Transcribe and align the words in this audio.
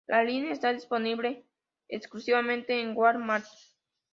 La 0.07 0.23
línea 0.23 0.51
está 0.51 0.73
disponible 0.73 1.45
exclusivamente 1.87 2.81
en 2.81 2.95
Wal-Mart. 2.97 3.45